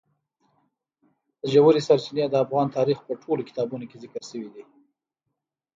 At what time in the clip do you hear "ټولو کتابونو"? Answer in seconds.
3.23-3.85